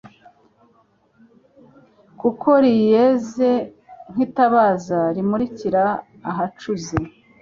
[2.19, 3.49] kuko riyeze
[4.11, 5.83] nk'itabaza rimurikira
[6.29, 6.95] ahacuze